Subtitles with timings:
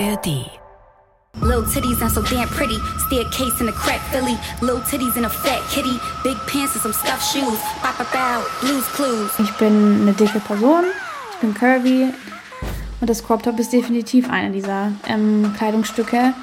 [0.00, 0.50] ARD.
[1.42, 2.78] Little titties and so damn pretty.
[3.06, 4.36] Staircase in a crack Philly.
[4.62, 6.00] Little titties in a fat kitty.
[6.24, 7.58] Big pants and some stuffed shoes.
[7.82, 8.44] Bop, bow.
[8.60, 9.30] Blues Clues.
[9.38, 10.84] Ich bin eine dicke Person.
[11.32, 12.12] Ich bin curvy.
[13.00, 16.34] Und das Crop Top ist definitiv eine dieser ähm, Kleidungsstücke,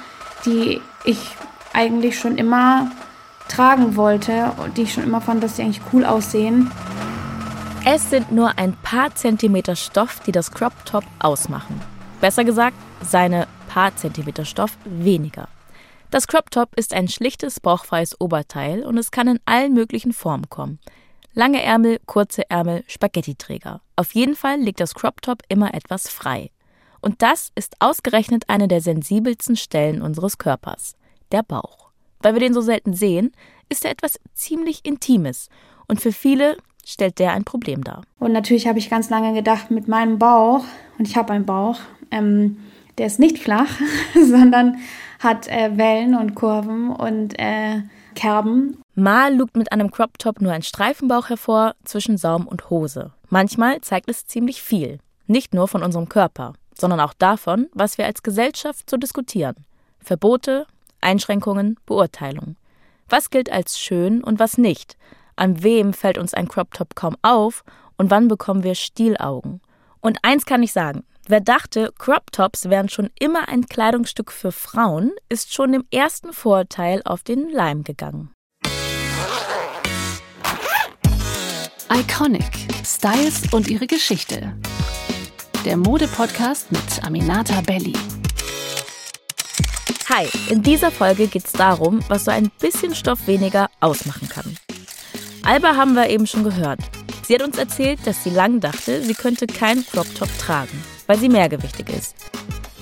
[0.46, 1.36] die ich
[1.74, 2.92] eigentlich schon immer
[3.48, 6.72] tragen wollte und die ich schon immer fand, dass sie eigentlich cool aussehen.
[7.86, 11.80] Es sind nur ein paar Zentimeter Stoff, die das Crop Top ausmachen.
[12.20, 15.48] Besser gesagt, seine paar Zentimeter Stoff weniger.
[16.10, 20.50] Das Crop Top ist ein schlichtes, bauchfreies Oberteil und es kann in allen möglichen Formen
[20.50, 20.80] kommen.
[21.34, 23.82] Lange Ärmel, kurze Ärmel, Spaghetti-Träger.
[23.96, 26.50] Auf jeden Fall liegt das Crop Top immer etwas frei.
[27.02, 30.96] Und das ist ausgerechnet eine der sensibelsten Stellen unseres Körpers,
[31.32, 31.90] der Bauch.
[32.20, 33.32] Weil wir den so selten sehen,
[33.70, 35.50] ist er etwas ziemlich Intimes
[35.88, 36.58] und für viele
[36.88, 38.02] stellt der ein Problem dar.
[38.20, 40.64] Und natürlich habe ich ganz lange gedacht, mit meinem Bauch,
[40.98, 41.80] und ich habe einen Bauch,
[42.12, 42.58] ähm,
[42.98, 43.70] der ist nicht flach,
[44.14, 44.78] sondern
[45.20, 47.82] hat äh, Wellen und Kurven und äh,
[48.16, 48.82] Kerben.
[48.96, 53.12] Mal lugt mit einem Crop Top nur ein Streifenbauch hervor zwischen Saum und Hose.
[53.30, 55.00] Manchmal zeigt es ziemlich viel.
[55.28, 59.56] Nicht nur von unserem Körper, sondern auch davon, was wir als Gesellschaft so diskutieren.
[60.00, 60.66] Verbote,
[61.02, 62.56] Einschränkungen, Beurteilungen.
[63.10, 64.98] Was gilt als schön und was nicht?
[65.38, 67.64] An wem fällt uns ein Crop Top kaum auf
[67.96, 69.62] und wann bekommen wir Stielaugen?
[70.02, 74.54] Und eins kann ich sagen, Wer dachte, Crop Tops wären schon immer ein Kleidungsstück für
[74.54, 78.32] Frauen, ist schon dem ersten Vorurteil auf den Leim gegangen.
[81.92, 82.50] Iconic.
[82.86, 84.54] Styles und ihre Geschichte.
[85.66, 87.94] Der Mode-Podcast mit Aminata Belli.
[90.08, 94.58] Hi, in dieser Folge geht es darum, was so ein bisschen Stoff weniger ausmachen kann.
[95.44, 96.80] Alba haben wir eben schon gehört.
[97.24, 101.18] Sie hat uns erzählt, dass sie lang dachte, sie könnte keinen Crop Top tragen weil
[101.18, 102.16] sie mehrgewichtig ist.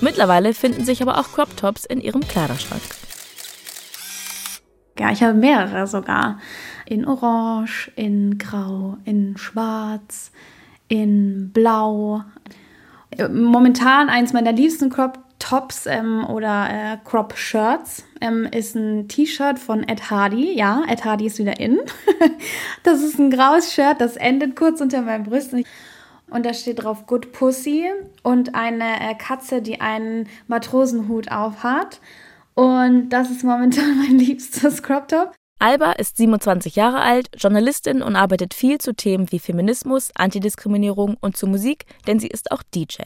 [0.01, 2.81] Mittlerweile finden sich aber auch Crop Tops in ihrem Kleiderschrank.
[4.99, 6.39] Ja, ich habe mehrere sogar.
[6.85, 10.31] In Orange, in Grau, in Schwarz,
[10.87, 12.23] in Blau.
[13.29, 19.59] Momentan eins meiner liebsten Crop Tops ähm, oder äh, Crop Shirts ähm, ist ein T-Shirt
[19.59, 20.57] von Ed Hardy.
[20.57, 21.79] Ja, Ed Hardy ist wieder in.
[22.83, 25.63] das ist ein graues Shirt, das endet kurz unter meinen Brüsten
[26.31, 27.85] und da steht drauf Good Pussy
[28.23, 31.99] und eine äh, Katze, die einen Matrosenhut aufhat.
[32.55, 35.31] Und das ist momentan mein liebstes Crop Top.
[35.59, 41.37] Alba ist 27 Jahre alt, Journalistin und arbeitet viel zu Themen wie Feminismus, Antidiskriminierung und
[41.37, 43.03] zu Musik, denn sie ist auch DJ.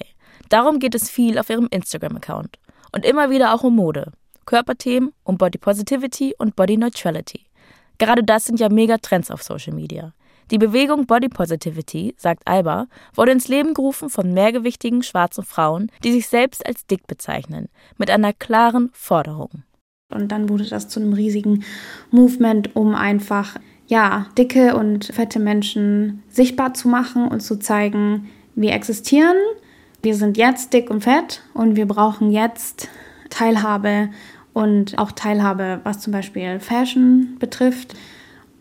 [0.47, 2.57] Darum geht es viel auf ihrem Instagram-Account.
[2.91, 4.11] Und immer wieder auch um Mode,
[4.45, 7.45] Körperthemen, um Body Positivity und Body Neutrality.
[7.99, 10.13] Gerade das sind ja mega Trends auf Social Media.
[10.51, 16.11] Die Bewegung Body Positivity, sagt Alba, wurde ins Leben gerufen von mehrgewichtigen schwarzen Frauen, die
[16.11, 19.63] sich selbst als dick bezeichnen, mit einer klaren Forderung.
[20.11, 21.63] Und dann wurde das zu einem riesigen
[22.09, 28.73] Movement, um einfach ja, dicke und fette Menschen sichtbar zu machen und zu zeigen, wir
[28.73, 29.37] existieren,
[30.01, 32.89] wir sind jetzt dick und fett und wir brauchen jetzt
[33.29, 34.09] Teilhabe
[34.53, 37.95] und auch Teilhabe, was zum Beispiel Fashion betrifft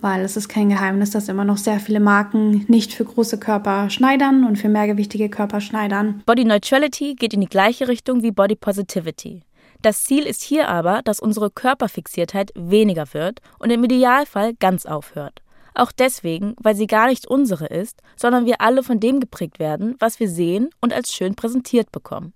[0.01, 3.91] weil es ist kein Geheimnis, dass immer noch sehr viele Marken nicht für große Körper
[3.91, 6.23] schneidern und für mehrgewichtige Körper schneidern.
[6.27, 9.43] Body Neutrality geht in die gleiche Richtung wie Body Positivity.
[9.83, 15.41] Das Ziel ist hier aber, dass unsere Körperfixiertheit weniger wird und im Idealfall ganz aufhört.
[15.75, 19.97] Auch deswegen, weil sie gar nicht unsere ist, sondern wir alle von dem geprägt werden,
[19.99, 22.33] was wir sehen und als schön präsentiert bekommen.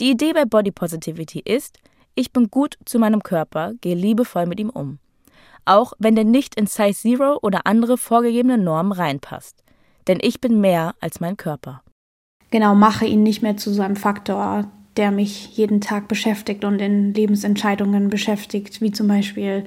[0.00, 1.78] Die Idee bei Body Positivity ist,
[2.14, 4.98] ich bin gut zu meinem Körper, gehe liebevoll mit ihm um
[5.64, 9.62] auch wenn der nicht in Size Zero oder andere vorgegebene Normen reinpasst.
[10.06, 11.82] Denn ich bin mehr als mein Körper.
[12.50, 16.80] Genau, mache ihn nicht mehr zu so einem Faktor, der mich jeden Tag beschäftigt und
[16.80, 19.64] in Lebensentscheidungen beschäftigt, wie zum Beispiel,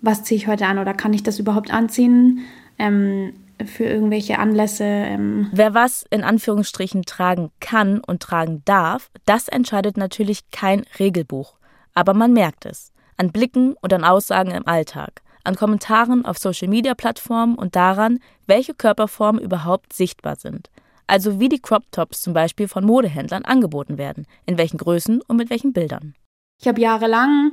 [0.00, 2.40] was ziehe ich heute an oder kann ich das überhaupt anziehen?
[2.78, 4.84] Ähm, für irgendwelche Anlässe.
[4.84, 5.48] Ähm.
[5.52, 11.56] Wer was in Anführungsstrichen tragen kann und tragen darf, das entscheidet natürlich kein Regelbuch.
[11.94, 12.92] Aber man merkt es.
[13.16, 19.40] An Blicken und an Aussagen im Alltag an Kommentaren auf Social-Media-Plattformen und daran, welche Körperformen
[19.40, 20.70] überhaupt sichtbar sind.
[21.06, 25.36] Also wie die Crop Tops zum Beispiel von Modehändlern angeboten werden, in welchen Größen und
[25.38, 26.14] mit welchen Bildern.
[26.60, 27.52] Ich habe jahrelang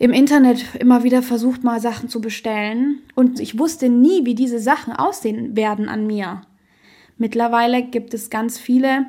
[0.00, 4.58] im Internet immer wieder versucht, mal Sachen zu bestellen und ich wusste nie, wie diese
[4.58, 6.40] Sachen aussehen werden an mir.
[7.18, 9.04] Mittlerweile gibt es ganz viele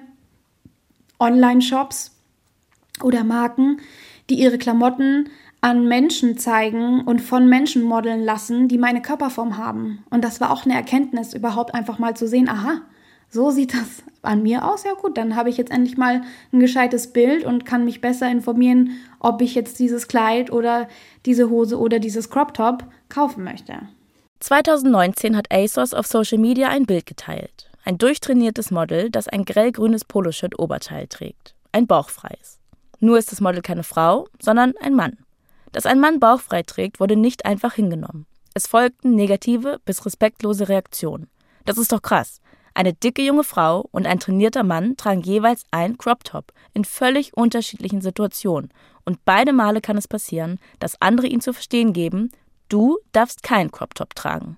[1.18, 2.20] Online-Shops
[3.02, 3.78] oder Marken,
[4.30, 5.30] die ihre Klamotten
[5.62, 10.04] an Menschen zeigen und von Menschen modeln lassen, die meine Körperform haben.
[10.10, 12.82] Und das war auch eine Erkenntnis, überhaupt einfach mal zu sehen, aha,
[13.32, 14.84] so sieht das an mir aus.
[14.84, 18.30] Ja gut, dann habe ich jetzt endlich mal ein gescheites Bild und kann mich besser
[18.30, 20.88] informieren, ob ich jetzt dieses Kleid oder
[21.26, 23.74] diese Hose oder dieses Crop Top kaufen möchte.
[24.42, 27.70] 2019 hat ASOS auf Social Media ein Bild geteilt.
[27.84, 31.56] Ein durchtrainiertes Model, das ein grellgrünes Poloshirt Oberteil trägt.
[31.72, 32.60] Ein bauchfreies.
[33.00, 35.18] Nur ist das Model keine Frau, sondern ein Mann.
[35.72, 38.26] Dass ein Mann bauchfrei trägt, wurde nicht einfach hingenommen.
[38.54, 41.30] Es folgten negative bis respektlose Reaktionen.
[41.66, 42.42] Das ist doch krass.
[42.74, 47.36] Eine dicke junge Frau und ein trainierter Mann tragen jeweils ein Crop Top in völlig
[47.36, 48.72] unterschiedlichen Situationen.
[49.04, 52.32] Und beide Male kann es passieren, dass andere ihn zu verstehen geben,
[52.70, 54.58] du darfst kein Crop Top tragen.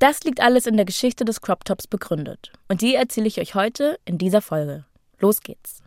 [0.00, 2.52] Das liegt alles in der Geschichte des Crop Tops begründet.
[2.68, 4.84] Und die erzähle ich euch heute in dieser Folge.
[5.18, 5.82] Los geht's.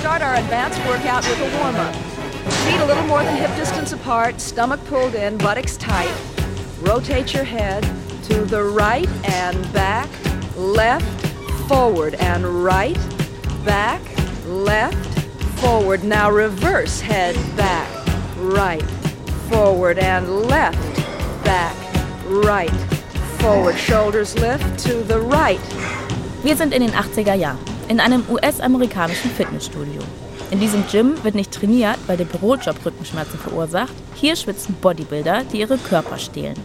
[0.00, 2.05] start our advanced workout with a warm up.
[2.48, 6.14] Feet a little more than hip distance apart, stomach pulled in, buttocks tight.
[6.80, 7.82] Rotate your head
[8.24, 10.08] to the right and back,
[10.56, 11.04] left,
[11.68, 12.98] forward and right,
[13.64, 14.00] back,
[14.46, 15.18] left,
[15.58, 16.04] forward.
[16.04, 17.88] Now reverse head back,
[18.36, 18.84] right,
[19.48, 20.96] forward and left,
[21.44, 21.76] back,
[22.26, 22.70] right,
[23.38, 23.76] forward.
[23.76, 25.60] Shoulders lift to the right.
[26.42, 27.58] Wir sind in den 80er Jahren,
[27.88, 30.00] in einem US-amerikanischen Fitnessstudio.
[30.50, 33.92] In diesem Gym wird nicht trainiert, weil der Bürojob Rückenschmerzen verursacht.
[34.14, 36.56] Hier schwitzen Bodybuilder, die ihre Körper stehlen.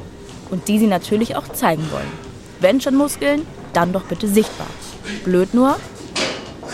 [0.51, 2.11] Und die sie natürlich auch zeigen wollen.
[2.59, 4.67] Wenn schon Muskeln, dann doch bitte sichtbar.
[5.23, 5.77] Blöd nur,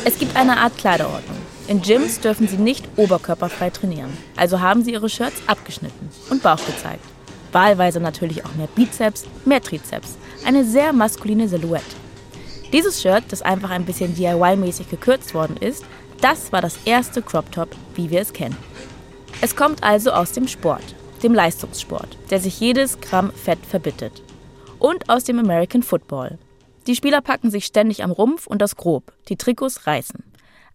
[0.04, 1.38] es gibt eine Art Kleiderordnung.
[1.68, 4.16] In Gyms dürfen sie nicht oberkörperfrei trainieren.
[4.36, 7.04] Also haben sie ihre Shirts abgeschnitten und Bauch gezeigt.
[7.52, 10.18] Wahlweise natürlich auch mehr Bizeps, mehr Trizeps.
[10.46, 11.96] Eine sehr maskuline Silhouette.
[12.74, 15.86] Dieses Shirt, das einfach ein bisschen DIY-mäßig gekürzt worden ist,
[16.22, 18.58] das war das erste Crop Top, wie wir es kennen.
[19.42, 24.24] Es kommt also aus dem Sport, dem Leistungssport, der sich jedes Gramm Fett verbittet.
[24.80, 26.40] Und aus dem American Football.
[26.88, 30.24] Die Spieler packen sich ständig am Rumpf und das grob, die Trikots reißen.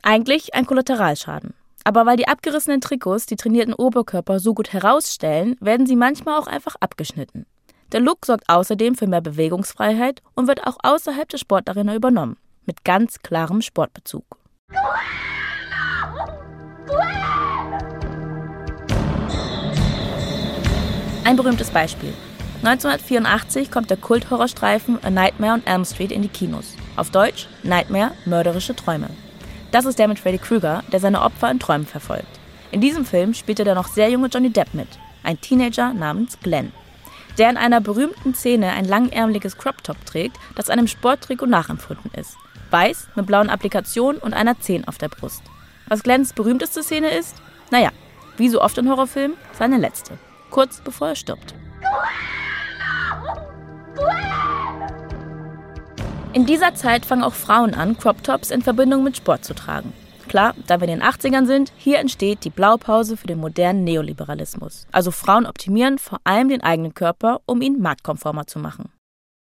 [0.02, 1.54] Eigentlich ein Kollateralschaden.
[1.84, 6.46] Aber weil die abgerissenen Trikots die trainierten Oberkörper so gut herausstellen, werden sie manchmal auch
[6.46, 7.46] einfach abgeschnitten.
[7.90, 12.84] Der Look sorgt außerdem für mehr Bewegungsfreiheit und wird auch außerhalb der Sportarena übernommen, mit
[12.84, 14.41] ganz klarem Sportbezug.
[21.24, 22.12] Ein berühmtes Beispiel.
[22.64, 26.76] 1984 kommt der Kult-Horrorstreifen A Nightmare on Elm Street in die Kinos.
[26.96, 29.08] Auf Deutsch Nightmare, mörderische Träume.
[29.70, 32.38] Das ist der mit Freddy Krueger, der seine Opfer in Träumen verfolgt.
[32.70, 34.88] In diesem Film spielte der noch sehr junge Johnny Depp mit,
[35.22, 36.72] ein Teenager namens Glenn,
[37.38, 42.36] der in einer berühmten Szene ein langärmeliges Crop-Top trägt, das einem Sporttrikot nachempfunden ist.
[42.72, 45.42] Weiß, mit blauen Applikationen und einer 10 auf der Brust.
[45.88, 47.36] Was Glenns berühmteste Szene ist?
[47.70, 47.90] Naja,
[48.38, 50.18] wie so oft in Horrorfilmen, seine letzte.
[50.50, 51.54] Kurz bevor er stirbt.
[56.32, 59.92] In dieser Zeit fangen auch Frauen an, Crop Tops in Verbindung mit Sport zu tragen.
[60.28, 64.86] Klar, da wir in den 80ern sind, hier entsteht die Blaupause für den modernen Neoliberalismus.
[64.92, 68.90] Also Frauen optimieren vor allem den eigenen Körper, um ihn marktkonformer zu machen.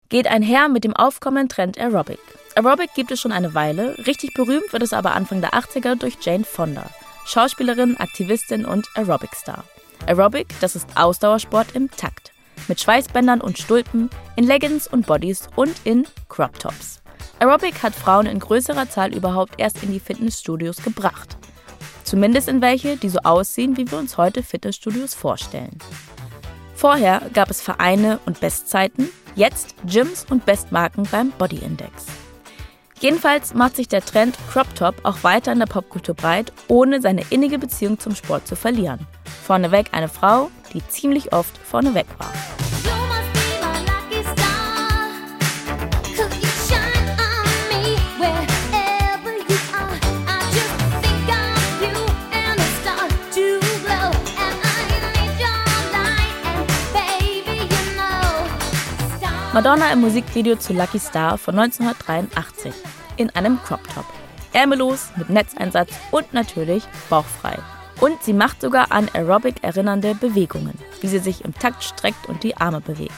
[0.09, 2.19] Geht einher mit dem aufkommenden Trend Aerobic.
[2.55, 6.17] Aerobic gibt es schon eine Weile, richtig berühmt wird es aber Anfang der 80er durch
[6.21, 6.89] Jane Fonda,
[7.25, 9.63] Schauspielerin, Aktivistin und Aerobic-Star.
[10.05, 12.33] Aerobic, das ist Ausdauersport im Takt.
[12.67, 17.01] Mit Schweißbändern und Stulpen, in Leggings und Bodies und in Crop Tops.
[17.39, 21.35] Aerobic hat Frauen in größerer Zahl überhaupt erst in die Fitnessstudios gebracht.
[22.03, 25.79] Zumindest in welche, die so aussehen, wie wir uns heute Fitnessstudios vorstellen.
[26.75, 32.05] Vorher gab es Vereine und Bestzeiten, jetzt Gyms und Bestmarken beim Body Index.
[32.99, 37.23] Jedenfalls macht sich der Trend Crop Top auch weiter in der Popkultur breit, ohne seine
[37.29, 39.07] innige Beziehung zum Sport zu verlieren.
[39.45, 42.31] Vorneweg eine Frau, die ziemlich oft vorneweg war.
[59.55, 62.73] Madonna im Musikvideo zu Lucky Star von 1983
[63.15, 64.03] in einem Crop Top.
[64.51, 67.57] Ärmellos, mit Netzeinsatz und natürlich bauchfrei.
[68.01, 72.43] Und sie macht sogar an Aerobic erinnernde Bewegungen, wie sie sich im Takt streckt und
[72.43, 73.13] die Arme bewegt.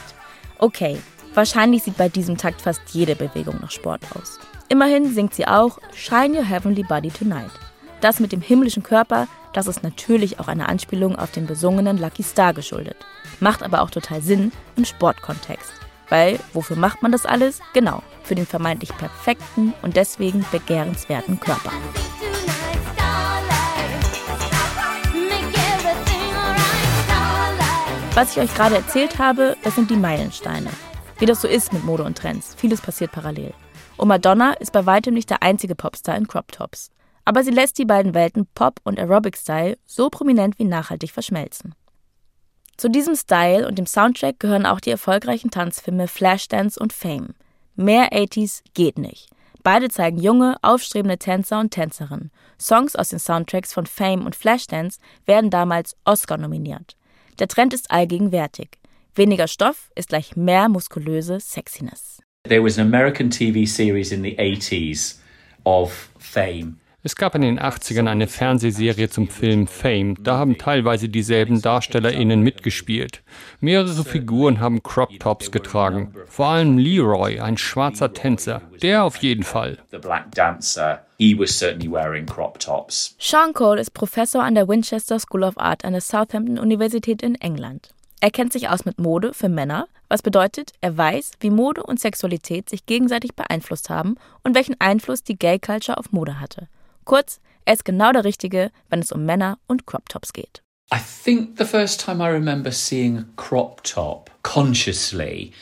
[0.58, 1.00] Okay,
[1.34, 4.38] wahrscheinlich sieht bei diesem Takt fast jede Bewegung nach Sport aus.
[4.68, 7.50] Immerhin singt sie auch Shine Your Heavenly Body Tonight.
[8.00, 12.22] Das mit dem himmlischen Körper, das ist natürlich auch eine Anspielung auf den besungenen Lucky
[12.22, 12.98] Star geschuldet.
[13.40, 15.77] Macht aber auch total Sinn im Sportkontext.
[16.08, 17.60] Weil, wofür macht man das alles?
[17.74, 21.72] Genau, für den vermeintlich perfekten und deswegen begehrenswerten Körper.
[28.14, 30.70] Was ich euch gerade erzählt habe, das sind die Meilensteine.
[31.18, 32.54] Wie das so ist mit Mode und Trends.
[32.56, 33.54] Vieles passiert parallel.
[33.96, 36.90] Und Madonna ist bei weitem nicht der einzige Popstar in Crop Tops.
[37.24, 41.74] Aber sie lässt die beiden Welten Pop und Aerobic-Style so prominent wie nachhaltig verschmelzen.
[42.78, 47.34] Zu diesem Style und dem Soundtrack gehören auch die erfolgreichen Tanzfilme Flashdance und Fame.
[47.74, 49.28] Mehr 80s geht nicht.
[49.64, 52.30] Beide zeigen junge, aufstrebende Tänzer und Tänzerinnen.
[52.56, 56.96] Songs aus den Soundtracks von Fame und Flashdance werden damals Oscar nominiert.
[57.40, 58.78] Der Trend ist allgegenwärtig.
[59.16, 62.20] Weniger Stoff ist gleich mehr muskulöse Sexiness.
[62.44, 65.16] There was an American TV series in the 80s
[65.64, 66.78] of Fame.
[67.08, 70.14] Es gab in den 80ern eine Fernsehserie zum Film Fame.
[70.22, 73.22] Da haben teilweise dieselben DarstellerInnen mitgespielt.
[73.60, 76.12] Mehrere Figuren haben Crop Tops getragen.
[76.26, 78.60] Vor allem Leroy, ein schwarzer Tänzer.
[78.82, 79.78] Der auf jeden Fall.
[83.18, 87.36] Sean Cole ist Professor an der Winchester School of Art an der Southampton Universität in
[87.36, 87.88] England.
[88.20, 92.00] Er kennt sich aus mit Mode für Männer, was bedeutet, er weiß, wie Mode und
[92.00, 96.68] Sexualität sich gegenseitig beeinflusst haben und welchen Einfluss die Gay Culture auf Mode hatte.
[97.08, 100.62] Kurz, er ist genau der Richtige, wenn es um Männer und Crop Tops geht.
[100.92, 105.52] I think the first time I remember seeing a crop top consciously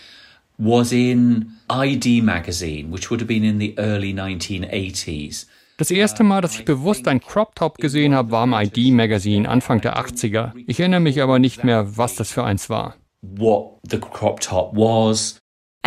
[0.59, 5.47] was in ID magazine, which would have been in the early 1980s.
[5.77, 9.49] Das erste Mal, dass ich bewusst ein Crop Top gesehen habe, war im ID Magazine
[9.49, 10.51] Anfang der 80er.
[10.67, 12.97] Ich erinnere mich aber nicht mehr, was das für eins war.
[13.23, 15.39] What the crop top was.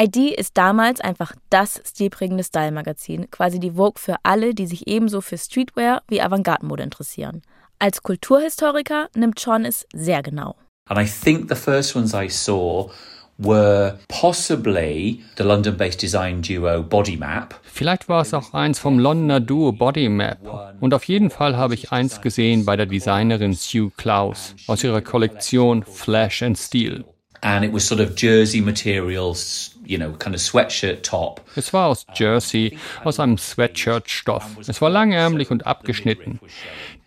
[0.02, 5.20] ID ist damals einfach das stilprägende Style-Magazin, quasi die Vogue für alle, die sich ebenso
[5.20, 7.42] für Streetwear wie Avantgarde-Mode interessieren.
[7.80, 10.56] Als Kulturhistoriker nimmt Sean es sehr genau.
[10.88, 12.90] And I think the first ones I saw
[13.38, 17.60] were possibly the London-based design duo Bodymap.
[17.64, 20.78] Vielleicht war es auch eins vom Londoner Duo Bodymap.
[20.80, 25.02] Und auf jeden Fall habe ich eins gesehen bei der Designerin Sue Klaus aus ihrer
[25.02, 27.04] Kollektion Flash and Steel.
[27.42, 31.42] And it was sort of jersey materials, you know, kind of sweatshirt top.
[31.56, 34.58] Es war aus Jersey, aus einem Sweatshirt-Stoff.
[34.68, 36.40] Es war langärmlich und abgeschnitten.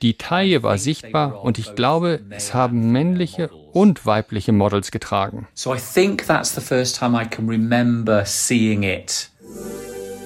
[0.03, 5.47] Die Taille war sichtbar und ich glaube, es haben männliche und weibliche Models getragen.
[5.55, 9.31] So I think that's the first time I can remember seeing it.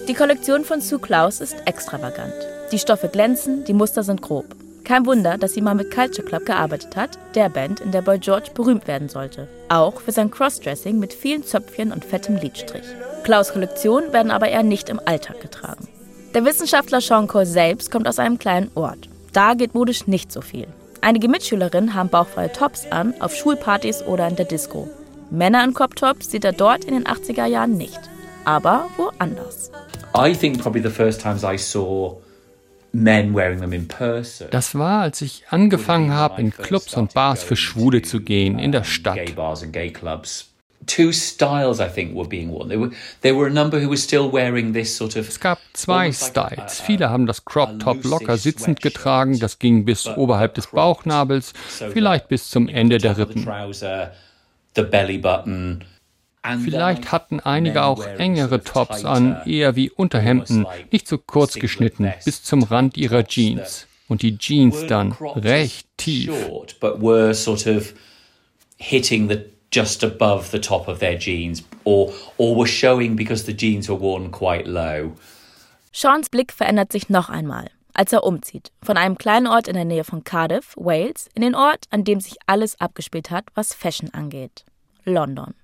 [0.09, 2.33] Die Kollektion von Sue Klaus ist extravagant.
[2.73, 4.47] Die Stoffe glänzen, die Muster sind grob.
[4.87, 8.21] Kein Wunder, dass sie mal mit Culture Club gearbeitet hat, der Band, in der Boy
[8.21, 9.49] George berühmt werden sollte.
[9.69, 12.85] Auch für sein Crossdressing mit vielen Zöpfchen und fettem Lidstrich.
[13.25, 15.88] Klaus Kollektionen werden aber eher nicht im Alltag getragen.
[16.35, 19.09] Der Wissenschaftler Sean Cole selbst kommt aus einem kleinen Ort.
[19.33, 20.69] Da geht modisch nicht so viel.
[21.00, 24.88] Einige Mitschülerinnen haben bauchfreie Tops an, auf Schulpartys oder in der Disco.
[25.31, 27.99] Männer in Crop-Tops sieht er dort in den 80er Jahren nicht.
[28.45, 29.73] Aber woanders.
[30.16, 32.19] I think probably the first times I saw
[34.50, 38.73] Das war, als ich angefangen habe, in Clubs und Bars für Schwule zu gehen, in
[38.73, 39.16] der Stadt.
[39.16, 40.50] Gay bars and gay clubs.
[40.87, 42.69] Two styles, I think, were being worn.
[42.69, 42.90] There were,
[43.23, 45.28] there were a number who were still wearing this sort of.
[45.28, 46.81] Es gab zwei Styles.
[46.81, 49.40] Viele haben das Crop Top locker sitzend getragen.
[49.40, 51.55] Das ging bis oberhalb des Bauchnabels,
[51.93, 53.47] vielleicht bis zum Ende der Rippen.
[56.62, 62.43] Vielleicht hatten einige auch engere Tops an, eher wie Unterhemden, nicht so kurz geschnitten, bis
[62.43, 63.87] zum Rand ihrer Jeans.
[64.09, 66.31] Und die Jeans dann recht tief.
[69.76, 74.00] just above the top of their jeans or, or were showing because the jeans were
[74.00, 75.12] worn quite low.
[75.93, 78.71] Seans Blick verändert sich noch einmal, als er umzieht.
[78.83, 82.21] Von einem kleinen Ort in der Nähe von Cardiff, Wales, in den Ort, an dem
[82.21, 84.65] sich alles abgespielt hat, was Fashion angeht.
[85.05, 85.55] London.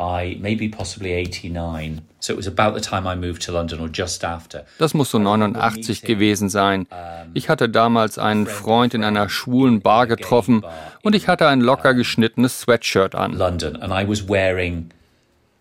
[0.00, 2.02] I maybe possibly 89.
[2.18, 4.64] So it was about the time I moved to London or just after.
[4.78, 6.88] Das muss so 89 gewesen sein.
[7.32, 10.64] Ich hatte damals einen Freund in einer schwulen Bar getroffen
[11.02, 13.34] und ich hatte ein locker geschnittenes Sweatshirt an.
[13.34, 14.90] London and I was wearing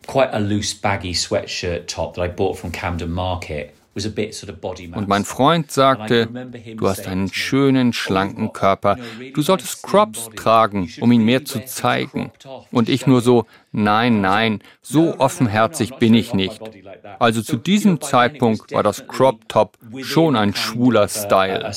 [0.07, 3.71] quite a loose baggy sweatshirt top that I bought from Camden Market.
[3.95, 6.27] Und mein Freund sagte,
[6.75, 8.97] du hast einen schönen, schlanken Körper.
[9.33, 12.31] Du solltest Crops tragen, um ihn mehr zu zeigen.
[12.71, 16.59] Und ich nur so, nein, nein, so offenherzig bin ich nicht.
[17.19, 21.71] Also zu diesem Zeitpunkt war das Crop Top schon ein schwuler Style.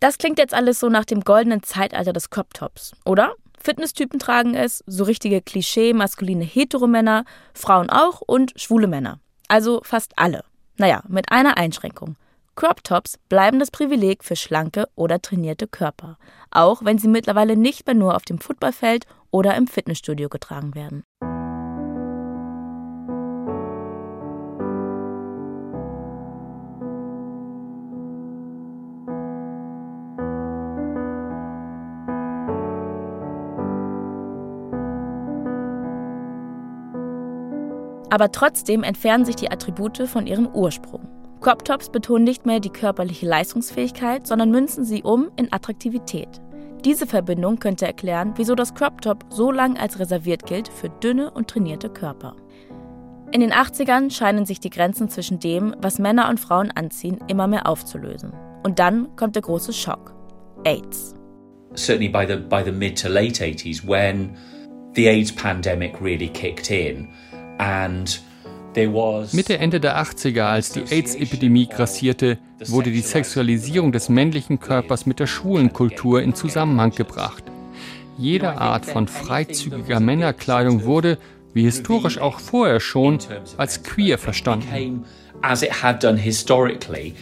[0.00, 3.34] Das klingt jetzt alles so nach dem goldenen Zeitalter des Crop Tops, oder?
[3.62, 9.20] Fitnesstypen tragen es, so richtige Klischee maskuline Heteromänner, Frauen auch und schwule Männer.
[9.50, 10.44] Also fast alle.
[10.76, 12.14] Naja, mit einer Einschränkung.
[12.54, 16.18] Crop Tops bleiben das Privileg für schlanke oder trainierte Körper,
[16.52, 21.02] auch wenn sie mittlerweile nicht mehr nur auf dem Footballfeld oder im Fitnessstudio getragen werden.
[38.10, 41.08] Aber trotzdem entfernen sich die Attribute von ihrem Ursprung.
[41.40, 46.28] Crop Tops betonen nicht mehr die körperliche Leistungsfähigkeit, sondern münzen sie um in Attraktivität.
[46.84, 51.30] Diese Verbindung könnte erklären, wieso das Crop Top so lange als reserviert gilt für dünne
[51.30, 52.36] und trainierte Körper.
[53.32, 57.46] In den 80ern scheinen sich die Grenzen zwischen dem, was Männer und Frauen anziehen, immer
[57.46, 58.32] mehr aufzulösen.
[58.62, 60.14] Und dann kommt der große Schock.
[60.64, 61.14] AIDS.
[61.74, 64.36] Certainly by the by the mid to late 80s when
[64.94, 67.08] the AIDS pandemic really kicked in
[69.32, 75.18] Mitte, Ende der 80er, als die AIDS-Epidemie grassierte, wurde die Sexualisierung des männlichen Körpers mit
[75.18, 77.44] der schwulen Kultur in Zusammenhang gebracht.
[78.16, 81.18] Jede Art von freizügiger Männerkleidung wurde,
[81.52, 83.18] wie historisch auch vorher schon,
[83.56, 85.04] als queer verstanden.
[85.42, 87.14] As it had done historically,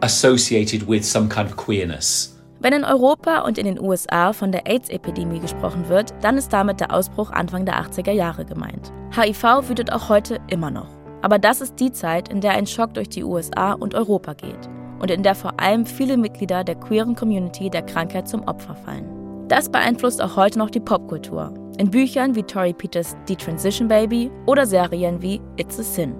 [0.00, 2.31] associated with some kind of queerness.
[2.62, 6.78] Wenn in Europa und in den USA von der AIDS-Epidemie gesprochen wird, dann ist damit
[6.78, 8.92] der Ausbruch Anfang der 80er Jahre gemeint.
[9.16, 10.86] HIV wütet auch heute immer noch.
[11.22, 14.68] Aber das ist die Zeit, in der ein Schock durch die USA und Europa geht
[15.00, 19.48] und in der vor allem viele Mitglieder der queeren Community der Krankheit zum Opfer fallen.
[19.48, 21.52] Das beeinflusst auch heute noch die Popkultur.
[21.78, 26.14] In Büchern wie Tori Peters The Transition Baby oder Serien wie It's a Sin.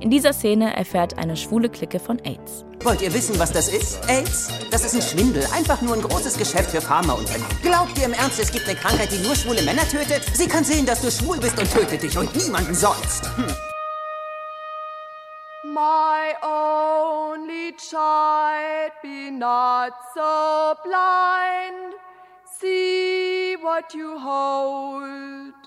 [0.00, 2.64] In dieser Szene erfährt eine schwule Clique von AIDS.
[2.84, 3.98] Wollt ihr wissen, was das ist?
[4.08, 4.48] AIDS?
[4.70, 5.44] Das ist ein Schwindel.
[5.52, 7.48] Einfach nur ein großes Geschäft für Pharmaunternehmen.
[7.62, 10.22] Glaubt ihr im Ernst, es gibt eine Krankheit, die nur schwule Männer tötet?
[10.34, 13.24] Sie kann sehen, dass du schwul bist und tötet dich und niemanden sonst.
[13.36, 13.46] Hm.
[15.64, 21.94] My only child, be not so blind.
[22.60, 25.57] See what you hold.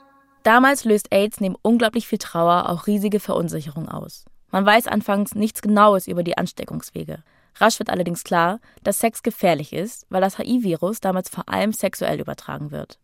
[0.43, 4.25] Damals löst AIDS neben unglaublich viel Trauer auch riesige Verunsicherung aus.
[4.49, 7.23] Man weiß anfangs nichts Genaues über die Ansteckungswege.
[7.55, 12.19] Rasch wird allerdings klar, dass Sex gefährlich ist, weil das HIV-Virus damals vor allem sexuell
[12.19, 12.97] übertragen wird.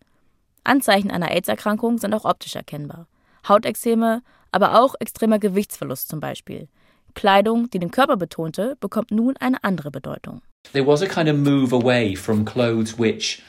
[0.64, 3.08] Anzeichen einer AIDS-Erkrankung sind auch optisch erkennbar.
[3.48, 6.68] Hautexzeme, aber auch extremer Gewichtsverlust zum Beispiel.
[7.14, 10.42] Kleidung, die den Körper betonte, bekommt nun eine andere Bedeutung.
[10.74, 13.42] There was a kind of move away from clothes which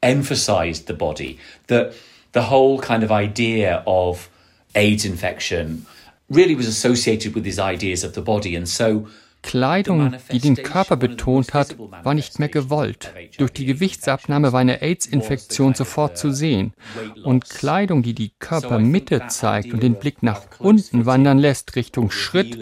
[0.00, 1.38] emphasized the body.
[1.68, 1.94] That
[2.36, 4.28] the whole kind of idea of
[4.74, 5.86] AIDS infection
[6.28, 8.54] really was associated with these ideas of the body.
[8.54, 9.08] And so
[9.46, 13.12] Kleidung, die den Körper betont hat, war nicht mehr gewollt.
[13.38, 16.72] Durch die Gewichtsabnahme war eine AIDS-Infektion sofort zu sehen.
[17.22, 22.58] Und Kleidung, die die Körpermitte zeigt und den Blick nach unten wandern lässt Richtung Schritt,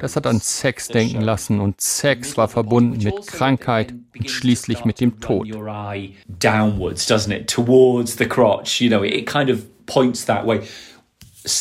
[0.00, 1.60] das hat an Sex denken lassen.
[1.60, 5.46] Und Sex war verbunden mit Krankheit und schließlich mit dem Tod.
[5.46, 7.50] Downwards, doesn't it?
[7.50, 10.62] Towards the crotch, you know, it kind of points that way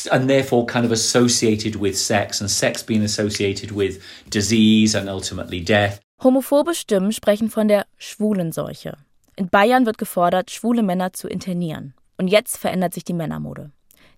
[0.10, 5.62] and therefore kind of associated with sex and sex being associated with disease and ultimately
[5.62, 6.00] death.
[6.22, 8.98] Homophobe Stimmen sprechen von der Schwulenseuche.
[9.36, 11.94] In Bayern wird gefordert, schwule Männer zu internieren.
[12.18, 13.72] Und jetzt verändert sich die Männermode.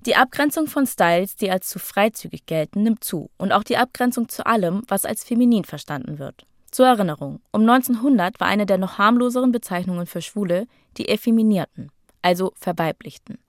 [0.05, 4.29] Die Abgrenzung von Styles, die als zu freizügig gelten, nimmt zu und auch die Abgrenzung
[4.29, 6.45] zu allem, was als feminin verstanden wird.
[6.69, 11.89] Zur Erinnerung, um 1900 war eine der noch harmloseren Bezeichnungen für Schwule die Effeminierten,
[12.21, 13.39] also Verweiblichten.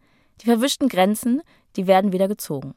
[0.40, 1.42] Die verwischten Grenzen,
[1.76, 2.74] die werden wieder gezogen.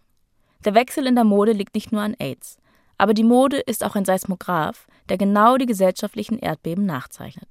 [0.66, 2.58] Der Wechsel in der Mode liegt nicht nur an AIDS,
[2.98, 7.48] aber die Mode ist auch ein Seismograph, der genau die gesellschaftlichen Erdbeben nachzeichnet.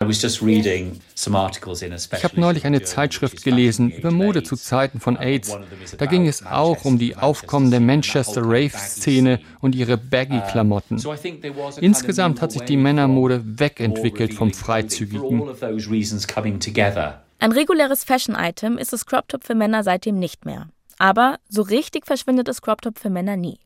[0.00, 5.56] Ich habe neulich eine Zeitschrift gelesen über Mode zu Zeiten von AIDS.
[5.98, 11.02] Da ging es auch um die aufkommende Manchester Rave-Szene und ihre Baggy-Klamotten.
[11.80, 15.48] Insgesamt hat sich die Männermode wegentwickelt vom Freizügigen.
[17.38, 20.68] Ein reguläres Fashion-Item ist das Crop Top für Männer seitdem nicht mehr.
[21.04, 23.58] Aber so richtig verschwindet das Crop Top für Männer nie.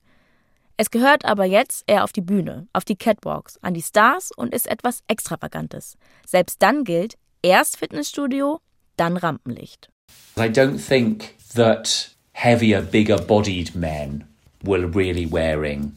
[0.77, 4.53] Es gehört aber jetzt eher auf die Bühne, auf die Catwalks, an die Stars und
[4.53, 5.97] ist etwas Extravagantes.
[6.27, 8.59] Selbst dann gilt erst Fitnessstudio,
[8.97, 9.89] dann Rampenlicht.
[10.37, 14.25] I don't think that heavier, bigger bodied men
[14.65, 15.93] will really wearing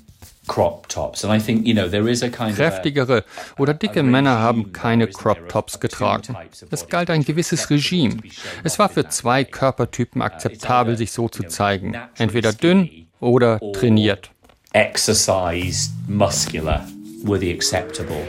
[2.56, 3.24] Kräftigere
[3.58, 6.36] oder dicke Männer haben keine Crop Tops getragen.
[6.70, 8.18] Es galt ein gewisses Regime.
[8.64, 11.96] Es war für zwei Körpertypen akzeptabel, sich so zu zeigen.
[12.18, 14.32] Entweder dünn oder trainiert.
[14.74, 16.86] Exercised, muscular
[17.24, 18.28] were the acceptable.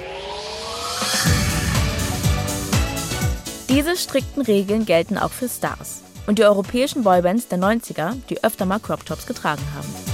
[3.68, 8.66] Diese strikten Regeln gelten auch für Stars und die europäischen Boybands der 90er, die öfter
[8.66, 10.12] mal Crop Tops getragen haben.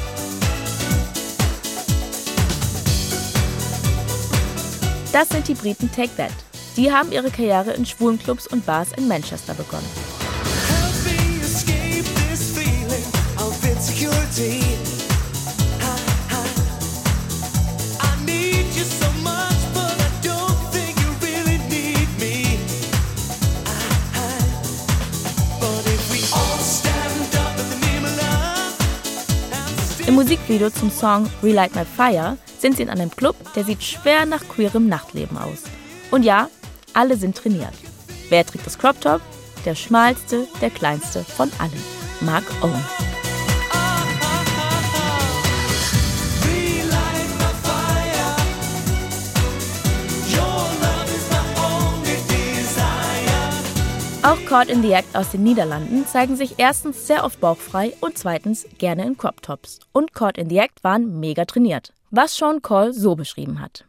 [5.13, 6.33] Das sind die Briten Take That.
[6.77, 9.87] Die haben ihre Karriere in Schwulenclubs und Bars in Manchester begonnen.
[30.07, 34.27] Im Musikvideo zum Song Relight My Fire sind sie in einem Club, der sieht schwer
[34.27, 35.63] nach queerem Nachtleben aus.
[36.11, 36.49] Und ja,
[36.95, 37.75] alle sind trainiert.
[38.29, 39.21] Wer trägt das Crop Top?
[39.65, 41.83] Der schmalste, der kleinste von allen.
[42.21, 43.08] Mark Owen.
[54.29, 58.19] Auch Caught in the Act aus den Niederlanden zeigen sich erstens sehr oft bauchfrei und
[58.19, 59.79] zweitens gerne in Crop Tops.
[59.93, 63.87] Und Caught in the Act waren mega trainiert, was Sean Cole so beschrieben hat.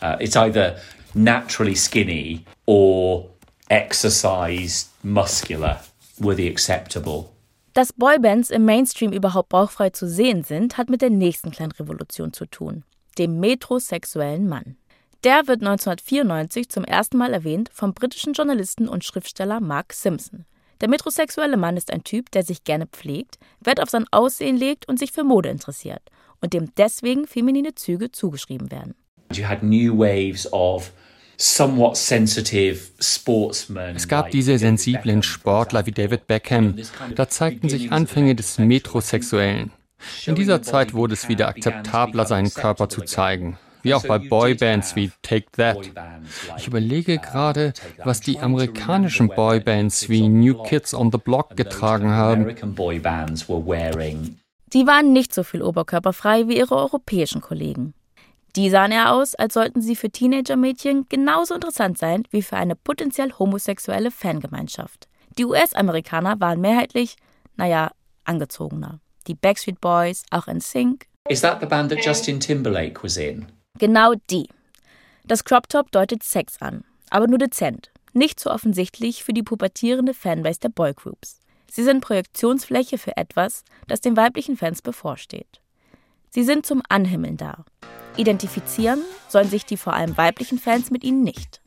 [0.00, 0.76] Uh, it's either
[1.12, 3.28] naturally skinny or
[3.68, 5.80] exercised muscular
[6.18, 7.26] were the acceptable.
[7.74, 12.32] Dass Boybands im Mainstream überhaupt bauchfrei zu sehen sind, hat mit der nächsten kleinen Revolution
[12.32, 12.84] zu tun,
[13.18, 14.78] dem metrosexuellen Mann.
[15.24, 20.44] Der wird 1994 zum ersten Mal erwähnt vom britischen Journalisten und Schriftsteller Mark Simpson.
[20.80, 24.88] Der metrosexuelle Mann ist ein Typ, der sich gerne pflegt, Wert auf sein Aussehen legt
[24.88, 26.02] und sich für Mode interessiert
[26.40, 28.94] und dem deswegen feminine Züge zugeschrieben werden.
[29.32, 30.92] You had new waves of
[31.38, 31.58] es
[34.08, 36.76] gab diese sensiblen Sportler wie David Beckham.
[37.14, 39.70] Da zeigten sich Anfänge des Metrosexuellen.
[40.24, 44.96] In dieser Zeit wurde es wieder akzeptabler, seinen Körper zu zeigen wie auch bei Boybands
[44.96, 45.90] wie Take That.
[46.58, 47.72] Ich überlege gerade,
[48.04, 52.54] was die amerikanischen Boybands wie New Kids on the Block getragen haben.
[54.72, 57.94] Die waren nicht so viel oberkörperfrei wie ihre europäischen Kollegen.
[58.56, 62.74] Die sahen eher aus, als sollten sie für Teenager-Mädchen genauso interessant sein wie für eine
[62.74, 65.08] potenziell homosexuelle Fangemeinschaft.
[65.38, 67.16] Die US-Amerikaner waren mehrheitlich,
[67.56, 67.90] naja,
[68.24, 69.00] angezogener.
[69.26, 71.06] Die Backstreet Boys, auch in Sync.
[71.28, 73.46] Is that the band that Justin Timberlake was in?
[73.78, 74.48] Genau die.
[75.24, 80.14] Das Crop Top deutet Sex an, aber nur dezent, nicht so offensichtlich für die pubertierende
[80.14, 81.40] Fanbase der Boygroups.
[81.70, 85.60] Sie sind Projektionsfläche für etwas, das den weiblichen Fans bevorsteht.
[86.30, 87.64] Sie sind zum Anhimmeln da.
[88.16, 91.60] Identifizieren sollen sich die vor allem weiblichen Fans mit ihnen nicht.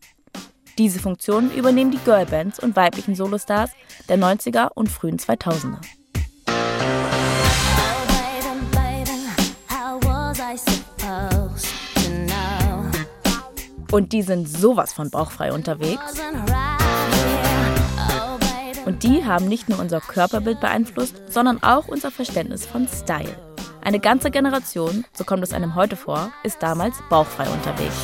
[0.79, 3.71] Diese Funktion übernehmen die Girlbands und weiblichen Solostars
[4.07, 5.81] der 90er und frühen 2000er.
[13.91, 16.13] Und die sind sowas von bauchfrei unterwegs.
[18.85, 23.35] Und die haben nicht nur unser Körperbild beeinflusst, sondern auch unser Verständnis von Style.
[23.81, 27.95] Eine ganze Generation, so kommt es einem heute vor, ist damals bauchfrei unterwegs.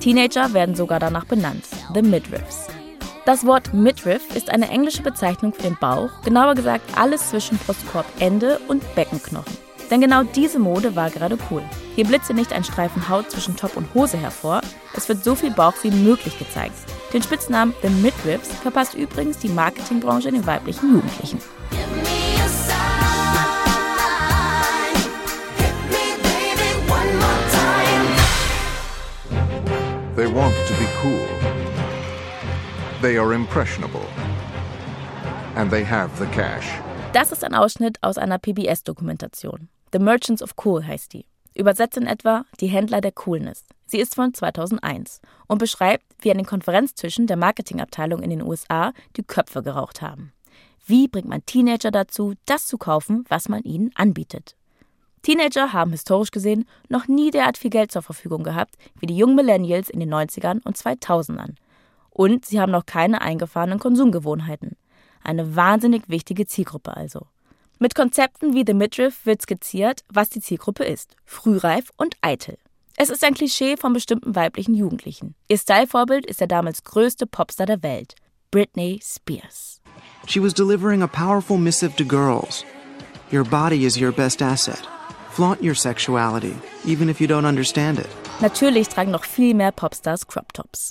[0.00, 2.68] Teenager werden sogar danach benannt, The Midriffs.
[3.26, 8.58] Das Wort Midriff ist eine englische Bezeichnung für den Bauch, genauer gesagt alles zwischen Brustkorbende
[8.66, 9.69] und Beckenknochen.
[9.90, 11.62] Denn genau diese Mode war gerade cool.
[11.96, 14.60] Hier blitze nicht ein Streifen Haut zwischen Top und Hose hervor,
[14.94, 16.74] es wird so viel Bauch wie möglich gezeigt.
[17.12, 21.40] Den Spitznamen The Midriffs verpasst übrigens die Marketingbranche den weiblichen Jugendlichen.
[30.16, 31.26] They want to be cool.
[33.00, 34.06] They are impressionable.
[35.56, 36.66] And they have the cash.
[37.12, 39.68] Das ist ein Ausschnitt aus einer PBS-Dokumentation.
[39.92, 41.26] The Merchants of Cool heißt die.
[41.54, 43.64] Übersetzt in etwa Die Händler der Coolness.
[43.86, 48.92] Sie ist von 2001 und beschreibt, wie an den Konferenztischen der Marketingabteilung in den USA
[49.16, 50.32] die Köpfe geraucht haben.
[50.86, 54.54] Wie bringt man Teenager dazu, das zu kaufen, was man ihnen anbietet?
[55.22, 59.34] Teenager haben historisch gesehen noch nie derart viel Geld zur Verfügung gehabt wie die jungen
[59.34, 61.56] Millennials in den 90ern und 2000ern.
[62.10, 64.76] Und sie haben noch keine eingefahrenen Konsumgewohnheiten.
[65.22, 67.26] Eine wahnsinnig wichtige Zielgruppe also.
[67.82, 71.16] Mit Konzepten wie The Midriff wird skizziert, was die Zielgruppe ist.
[71.24, 72.58] Frühreif und eitel.
[72.98, 75.34] Es ist ein Klischee von bestimmten weiblichen Jugendlichen.
[75.48, 78.16] Ihr Stylevorbild ist der damals größte Popstar der Welt,
[78.50, 79.80] Britney Spears.
[80.26, 82.66] She was delivering a powerful missive to girls.
[83.32, 84.86] Your body is your best asset.
[85.30, 88.08] Flaunt your sexuality, even if you don't understand it.
[88.42, 90.90] Natürlich tragen noch viel mehr Popstars Crop Tops.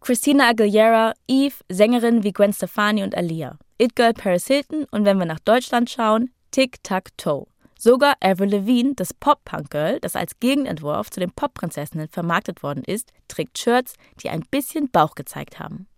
[0.00, 5.18] Christina Aguilera, Eve, Sängerinnen wie Gwen Stefani und Alia, It Girl Paris Hilton und wenn
[5.18, 7.46] wir nach Deutschland schauen, Tic Tac Toe.
[7.76, 13.58] Sogar Avril Lavigne, das Pop-Punk-Girl, das als Gegenentwurf zu den Pop-Prinzessinnen vermarktet worden ist, trägt
[13.58, 15.88] Shirts, die ein bisschen Bauch gezeigt haben.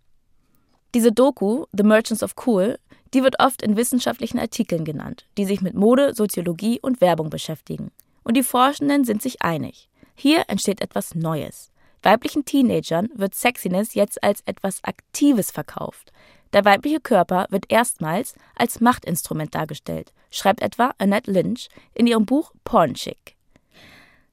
[0.94, 2.78] Diese Doku, The Merchants of Cool,
[3.12, 7.90] Die wird oft in wissenschaftlichen Artikeln genannt, die sich mit Mode, Soziologie und Werbung beschäftigen.
[8.30, 9.90] Und die Forschenden sind sich einig.
[10.14, 11.72] Hier entsteht etwas Neues.
[12.00, 16.12] Weiblichen Teenagern wird Sexiness jetzt als etwas Aktives verkauft.
[16.52, 22.52] Der weibliche Körper wird erstmals als Machtinstrument dargestellt, schreibt etwa Annette Lynch in ihrem Buch
[22.62, 23.34] Porn Chick.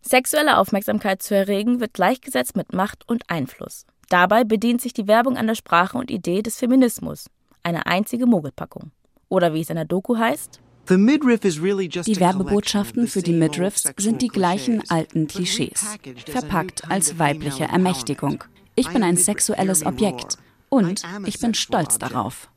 [0.03, 3.87] Sexuelle Aufmerksamkeit zu erregen wird gleichgesetzt mit Macht und Einfluss.
[4.09, 7.31] Dabei bedient sich die Werbung an der Sprache und Idee des Feminismus.
[7.63, 8.91] Eine einzige Mogelpackung.
[9.27, 14.89] Oder wie es in der Doku heißt, die Werbebotschaften für die Midriffs sind die gleichen
[14.89, 18.43] alten Klischees, verpackt als weibliche Ermächtigung.
[18.75, 20.37] Ich bin ein sexuelles Objekt
[20.69, 22.49] und ich bin stolz darauf.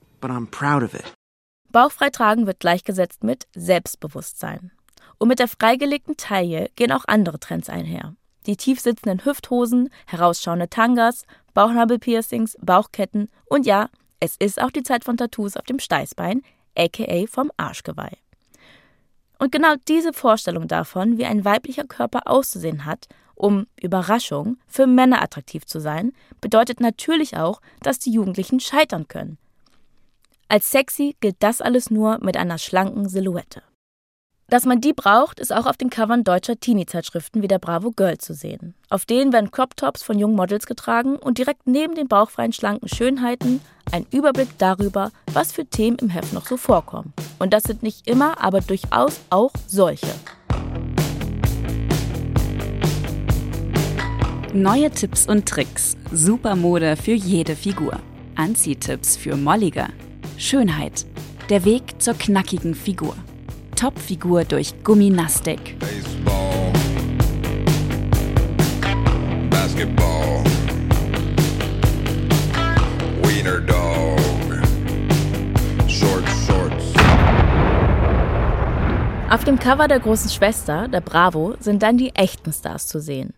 [1.73, 4.71] Bauchfrei tragen wird gleichgesetzt mit Selbstbewusstsein.
[5.19, 8.15] Und mit der freigelegten Taille gehen auch andere Trends einher.
[8.47, 13.91] Die tief sitzenden Hüfthosen, herausschauende Tangas, Bauchnabelpiercings, Bauchketten und ja,
[14.21, 16.43] es ist auch die Zeit von Tattoos auf dem Steißbein,
[16.77, 18.17] aka vom Arschgeweih.
[19.39, 25.23] Und genau diese Vorstellung davon, wie ein weiblicher Körper auszusehen hat, um Überraschung für Männer
[25.23, 29.39] attraktiv zu sein, bedeutet natürlich auch, dass die Jugendlichen scheitern können.
[30.49, 33.63] Als sexy gilt das alles nur mit einer schlanken Silhouette.
[34.51, 38.19] Dass man die braucht, ist auch auf den Covern deutscher Teenie-Zeitschriften wie der Bravo Girl
[38.19, 38.75] zu sehen.
[38.89, 43.61] Auf denen werden Crop-Tops von jungen Models getragen und direkt neben den bauchfreien, schlanken Schönheiten
[43.93, 47.13] ein Überblick darüber, was für Themen im Heft noch so vorkommen.
[47.39, 50.09] Und das sind nicht immer, aber durchaus auch solche.
[54.53, 55.97] Neue Tipps und Tricks.
[56.11, 58.01] Supermode für jede Figur.
[58.35, 59.87] Anziehtipps für Mollige.
[60.39, 61.07] Schönheit.
[61.51, 63.15] Der Weg zur knackigen Figur.
[63.81, 65.79] Topfigur durch Gumminastik.
[65.79, 66.71] Baseball.
[69.49, 70.45] Basketball.
[73.23, 74.19] Wiener Dog.
[75.89, 76.93] Shorts, Shorts.
[79.31, 83.33] Auf dem Cover der großen Schwester, der Bravo, sind dann die echten Stars zu sehen.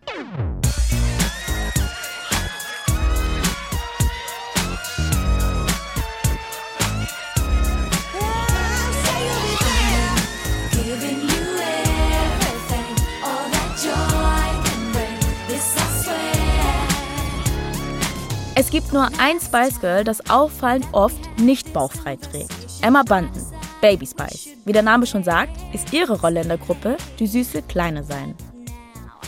[18.73, 22.51] Gibt nur ein Spice Girl, das auffallend oft nicht bauchfrei trägt.
[22.81, 23.45] Emma Bunton,
[23.81, 24.49] Baby Spice.
[24.65, 28.33] Wie der Name schon sagt, ist ihre Rolle in der Gruppe die süße Kleine sein.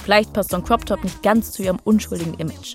[0.03, 2.73] Vielleicht passt so ein Crop Top nicht ganz zu ihrem unschuldigen Image.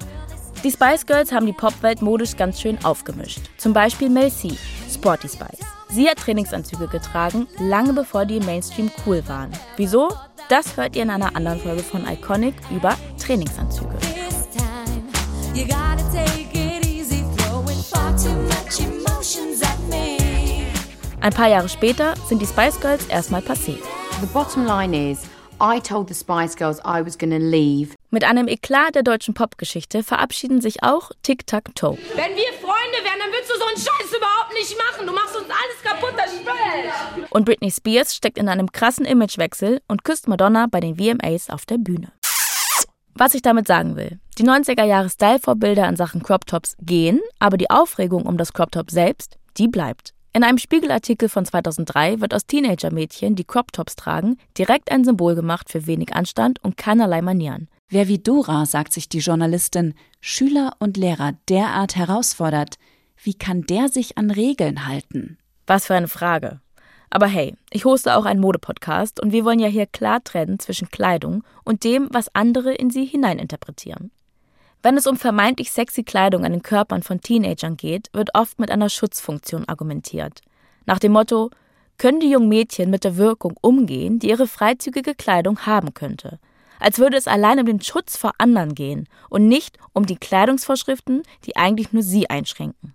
[0.63, 3.41] Die Spice Girls haben die Popwelt modisch ganz schön aufgemischt.
[3.59, 4.53] Zum Beispiel Mel C,
[4.89, 5.67] Sporty Spice.
[5.89, 9.51] Sie hat Trainingsanzüge getragen, lange bevor die im Mainstream cool waren.
[9.77, 10.09] Wieso?
[10.49, 13.97] Das hört ihr in einer anderen Folge von Iconic über Trainingsanzüge.
[21.21, 23.77] Ein paar Jahre später sind die Spice Girls erstmal passé.
[24.21, 25.21] The bottom line is,
[25.61, 27.95] I told the Spice Girls I was gonna leave.
[28.11, 31.99] Mit einem Eklat der deutschen Popgeschichte verabschieden sich auch Tic Tac Toe.
[32.15, 35.07] Wenn wir Freunde wären, dann würdest du so einen Scheiß überhaupt nicht machen.
[35.07, 37.27] Du machst uns alles kaputt, das Spiel.
[37.29, 41.67] Und Britney Spears steckt in einem krassen Imagewechsel und küsst Madonna bei den VMAs auf
[41.67, 42.11] der Bühne.
[43.15, 47.57] Was ich damit sagen will, die 90er Jahre Style-Vorbilder in Sachen Crop Tops gehen, aber
[47.57, 50.15] die Aufregung um das Crop Top selbst, die bleibt.
[50.33, 55.35] In einem Spiegelartikel von 2003 wird aus Teenager-Mädchen, die Crop Tops tragen, direkt ein Symbol
[55.35, 57.69] gemacht für wenig Anstand und keinerlei Manieren.
[57.89, 62.77] Wer wie Dora, sagt sich die Journalistin, Schüler und Lehrer derart herausfordert,
[63.23, 65.37] wie kann der sich an Regeln halten?
[65.67, 66.61] Was für eine Frage.
[67.11, 70.91] Aber hey, ich hoste auch einen Modepodcast und wir wollen ja hier klar trennen zwischen
[70.91, 74.13] Kleidung und dem, was andere in sie hineininterpretieren.
[74.83, 78.71] Wenn es um vermeintlich sexy Kleidung an den Körpern von Teenagern geht, wird oft mit
[78.71, 80.41] einer Schutzfunktion argumentiert.
[80.87, 81.51] Nach dem Motto,
[81.99, 86.39] können die jungen Mädchen mit der Wirkung umgehen, die ihre freizügige Kleidung haben könnte.
[86.79, 91.23] Als würde es allein um den Schutz vor anderen gehen und nicht um die Kleidungsvorschriften,
[91.45, 92.95] die eigentlich nur sie einschränken.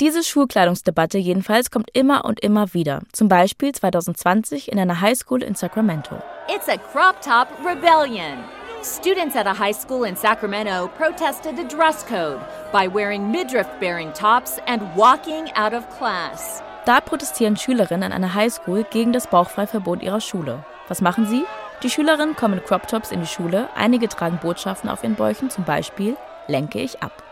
[0.00, 5.54] Diese Schulkleidungsdebatte jedenfalls kommt immer und immer wieder, zum Beispiel 2020 in einer Highschool in
[5.54, 6.14] Sacramento.
[6.48, 8.38] It's a crop top rebellion.
[8.82, 12.40] Students at a high school in Sacramento protested a dress code
[12.72, 16.62] by wearing midriff bearing tops and walking out of class.
[16.86, 20.64] Da protestieren Schülerinnen an einer Highschool gegen das Bauchfreiverbot ihrer Schule.
[20.88, 21.44] Was machen sie?
[21.82, 25.64] Die Schülerinnen kommen Crop Tops in die Schule, einige tragen Botschaften auf ihren Bäuchen, zum
[25.64, 27.22] Beispiel lenke ich ab.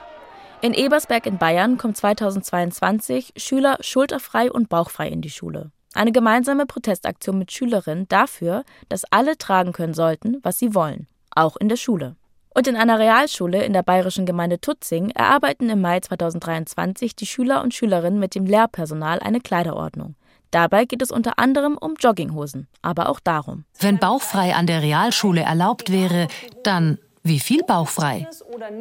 [0.61, 5.71] In Ebersberg in Bayern kommen 2022 Schüler schulterfrei und bauchfrei in die Schule.
[5.95, 11.07] Eine gemeinsame Protestaktion mit Schülerinnen dafür, dass alle tragen können sollten, was sie wollen
[11.39, 12.17] auch in der Schule.
[12.55, 17.63] Und in einer Realschule in der bayerischen Gemeinde Tutzing erarbeiten im Mai 2023 die Schüler
[17.63, 20.17] und Schülerinnen mit dem Lehrpersonal eine Kleiderordnung.
[20.51, 23.65] Dabei geht es unter anderem um Jogginghosen, aber auch darum.
[23.79, 26.27] Wenn bauchfrei an der Realschule erlaubt wäre,
[26.65, 28.27] dann wie viel bauchfrei?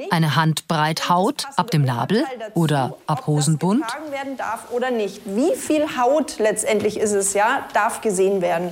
[0.10, 3.83] Eine Handbreit Haut ab dem Nabel oder ab Hosenbund?
[5.25, 8.71] Wie viel Haut letztendlich ist es, ja, darf gesehen werden.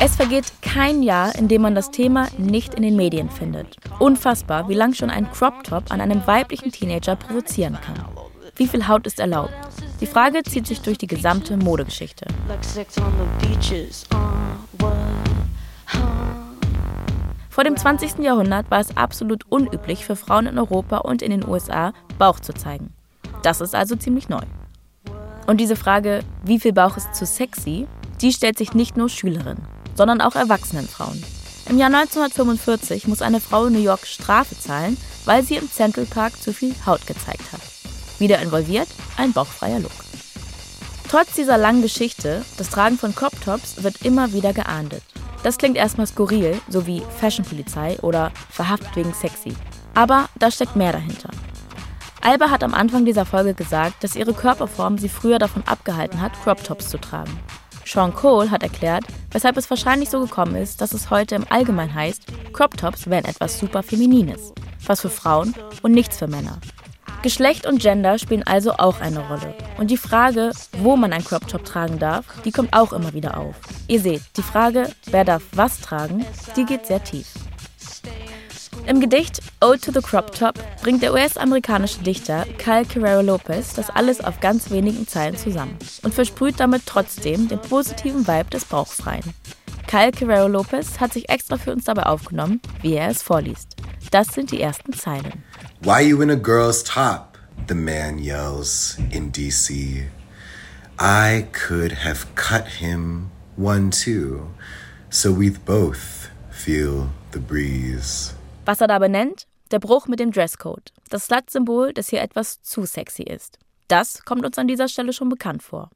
[0.00, 3.76] Es vergeht kein Jahr, in dem man das Thema nicht in den Medien findet.
[4.00, 8.04] Unfassbar, wie lang schon ein Crop Top an einem weiblichen Teenager provozieren kann.
[8.56, 9.52] Wie viel Haut ist erlaubt?
[10.00, 12.26] Die Frage zieht sich durch die gesamte Modegeschichte.
[17.52, 18.20] Vor dem 20.
[18.20, 22.54] Jahrhundert war es absolut unüblich für Frauen in Europa und in den USA, Bauch zu
[22.54, 22.94] zeigen.
[23.42, 24.40] Das ist also ziemlich neu.
[25.46, 27.86] Und diese Frage, wie viel Bauch ist zu sexy,
[28.22, 29.62] die stellt sich nicht nur Schülerinnen,
[29.94, 31.22] sondern auch erwachsenen Frauen.
[31.68, 36.06] Im Jahr 1945 muss eine Frau in New York Strafe zahlen, weil sie im Central
[36.06, 37.60] Park zu viel Haut gezeigt hat.
[38.18, 38.88] Wieder involviert
[39.18, 39.92] ein bauchfreier Look.
[41.10, 45.02] Trotz dieser langen Geschichte, das Tragen von Crop Tops wird immer wieder geahndet.
[45.42, 49.54] Das klingt erstmal skurril, so wie Fashionpolizei oder verhaftet wegen sexy.
[49.94, 51.30] Aber da steckt mehr dahinter.
[52.20, 56.32] Alba hat am Anfang dieser Folge gesagt, dass ihre Körperform sie früher davon abgehalten hat,
[56.44, 57.36] Crop Tops zu tragen.
[57.84, 61.92] Sean Cole hat erklärt, weshalb es wahrscheinlich so gekommen ist, dass es heute im Allgemeinen
[61.92, 64.52] heißt, Crop Tops wären etwas super Feminines,
[64.86, 66.58] was für Frauen und nichts für Männer.
[67.22, 69.54] Geschlecht und Gender spielen also auch eine Rolle.
[69.78, 73.36] Und die Frage, wo man ein Crop Top tragen darf, die kommt auch immer wieder
[73.38, 73.54] auf.
[73.86, 77.28] Ihr seht, die Frage, wer darf was tragen, die geht sehr tief.
[78.86, 83.90] Im Gedicht Ode to the Crop Top bringt der US-amerikanische Dichter Kyle Carrero Lopez das
[83.90, 89.22] alles auf ganz wenigen Zeilen zusammen und versprüht damit trotzdem den positiven Vibe des Bauchfreien.
[89.86, 93.76] Kyle Carrero Lopez hat sich extra für uns dabei aufgenommen, wie er es vorliest.
[94.10, 95.44] Das sind die ersten Zeilen.
[95.84, 97.36] Why you in a girl's top?
[97.66, 100.04] The man yells in DC.
[100.96, 104.46] I could have cut him one too,
[105.10, 108.32] so we'd both feel the breeze.
[108.64, 109.48] Was er da benennt?
[109.72, 110.92] Der Bruch mit dem Dresscode.
[111.10, 113.58] Das Slut-Symbol, das hier etwas zu sexy ist.
[113.88, 115.90] Das kommt uns an dieser Stelle schon bekannt vor.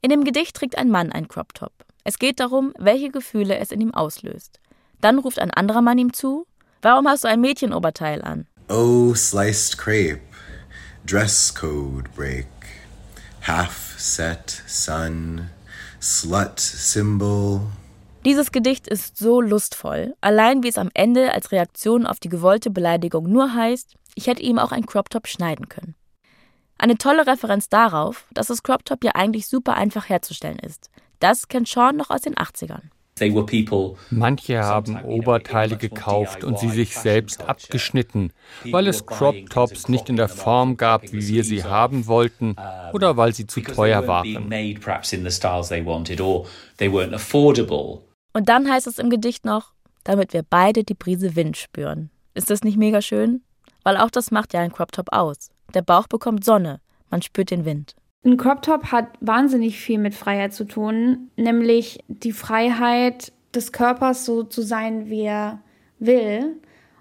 [0.00, 1.72] In dem Gedicht trägt ein Mann ein Crop Top.
[2.02, 4.58] Es geht darum, welche Gefühle es in ihm auslöst.
[5.00, 6.48] Dann ruft ein anderer Mann ihm zu:
[6.80, 8.48] Warum hast du ein Mädchenoberteil an?
[8.74, 10.22] Oh, sliced crepe,
[11.04, 12.46] dress code break,
[13.42, 15.50] half set sun,
[16.00, 17.60] slut symbol.
[18.24, 22.70] Dieses Gedicht ist so lustvoll, allein wie es am Ende als Reaktion auf die gewollte
[22.70, 25.94] Beleidigung nur heißt, ich hätte ihm auch ein Crop Top schneiden können.
[26.78, 30.88] Eine tolle Referenz darauf, dass das Crop Top ja eigentlich super einfach herzustellen ist.
[31.20, 32.88] Das kennt Sean noch aus den 80ern.
[34.10, 38.32] Manche haben Oberteile gekauft und sie sich selbst abgeschnitten,
[38.70, 42.56] weil es Crop Tops nicht in der Form gab, wie wir sie haben wollten,
[42.92, 44.50] oder weil sie zu teuer waren.
[48.34, 49.72] Und dann heißt es im Gedicht noch,
[50.04, 52.10] damit wir beide die Brise Wind spüren.
[52.34, 53.42] Ist das nicht mega schön?
[53.84, 55.50] Weil auch das macht ja ein Crop Top aus.
[55.74, 57.94] Der Bauch bekommt Sonne, man spürt den Wind.
[58.24, 64.24] Ein Crop Top hat wahnsinnig viel mit Freiheit zu tun, nämlich die Freiheit des Körpers
[64.24, 65.60] so zu sein, wie er
[65.98, 66.56] will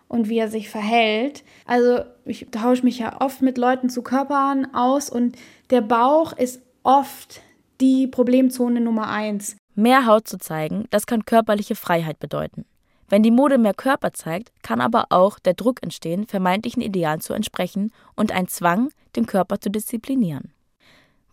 [0.07, 1.43] und wie er sich verhält.
[1.65, 5.37] Also ich tausche mich ja oft mit Leuten zu Körpern aus und
[5.69, 7.41] der Bauch ist oft
[7.81, 9.57] die Problemzone Nummer eins.
[9.75, 12.65] Mehr Haut zu zeigen, das kann körperliche Freiheit bedeuten.
[13.09, 17.33] Wenn die Mode mehr Körper zeigt, kann aber auch der Druck entstehen, vermeintlichen Idealen zu
[17.33, 20.51] entsprechen und ein Zwang, den Körper zu disziplinieren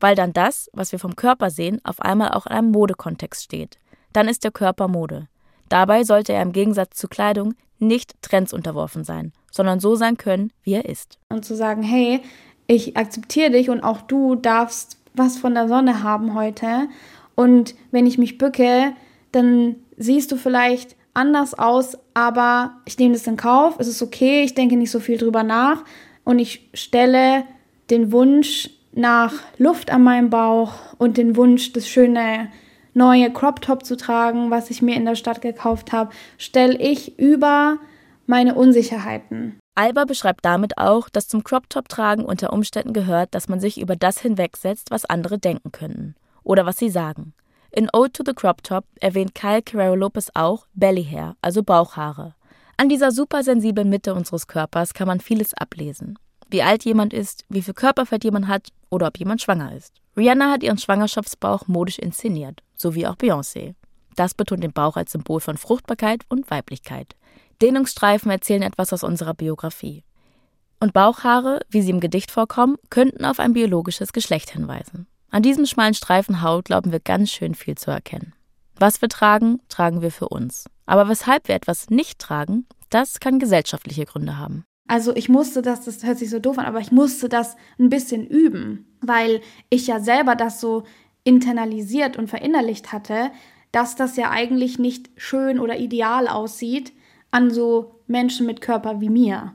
[0.00, 3.78] weil dann das, was wir vom Körper sehen, auf einmal auch in einem Modekontext steht.
[4.12, 5.28] Dann ist der Körper Mode.
[5.68, 10.52] Dabei sollte er im Gegensatz zu Kleidung nicht Trends unterworfen sein, sondern so sein können,
[10.62, 11.18] wie er ist.
[11.28, 12.20] Und zu sagen, hey,
[12.66, 16.88] ich akzeptiere dich und auch du darfst was von der Sonne haben heute.
[17.34, 18.92] Und wenn ich mich bücke,
[19.32, 24.42] dann siehst du vielleicht anders aus, aber ich nehme das in Kauf, es ist okay,
[24.44, 25.84] ich denke nicht so viel drüber nach
[26.24, 27.44] und ich stelle
[27.90, 32.48] den Wunsch nach Luft an meinem Bauch und den Wunsch, das schöne
[32.94, 37.18] neue Crop Top zu tragen, was ich mir in der Stadt gekauft habe, stelle ich
[37.18, 37.78] über
[38.26, 39.58] meine Unsicherheiten.
[39.76, 43.80] Alba beschreibt damit auch, dass zum Crop Top tragen unter Umständen gehört, dass man sich
[43.80, 47.34] über das hinwegsetzt, was andere denken könnten oder was sie sagen.
[47.70, 52.34] In Ode to the Crop Top erwähnt Kyle Carrero Lopez auch Belly Hair, also Bauchhaare.
[52.76, 56.18] An dieser supersensiblen Mitte unseres Körpers kann man vieles ablesen
[56.50, 59.94] wie alt jemand ist, wie viel Körperfett jemand hat oder ob jemand schwanger ist.
[60.16, 63.74] Rihanna hat ihren Schwangerschaftsbauch modisch inszeniert, so wie auch Beyoncé.
[64.16, 67.14] Das betont den Bauch als Symbol von Fruchtbarkeit und Weiblichkeit.
[67.62, 70.02] Dehnungsstreifen erzählen etwas aus unserer Biografie.
[70.80, 75.06] Und Bauchhaare, wie sie im Gedicht vorkommen, könnten auf ein biologisches Geschlecht hinweisen.
[75.30, 78.32] An diesem schmalen Streifen Haut glauben wir ganz schön viel zu erkennen.
[78.76, 80.66] Was wir tragen, tragen wir für uns.
[80.86, 84.64] Aber weshalb wir etwas nicht tragen, das kann gesellschaftliche Gründe haben.
[84.88, 87.90] Also ich musste das, das hört sich so doof an, aber ich musste das ein
[87.90, 90.84] bisschen üben, weil ich ja selber das so
[91.24, 93.30] internalisiert und verinnerlicht hatte,
[93.70, 96.92] dass das ja eigentlich nicht schön oder ideal aussieht
[97.30, 99.54] an so Menschen mit Körper wie mir.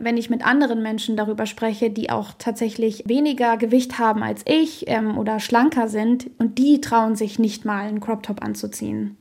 [0.00, 4.88] Wenn ich mit anderen Menschen darüber spreche, die auch tatsächlich weniger Gewicht haben als ich
[4.88, 9.16] ähm, oder schlanker sind und die trauen sich nicht mal einen Crop Top anzuziehen,